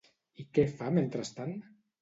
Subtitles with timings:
[0.43, 1.57] I què fa mentrestant?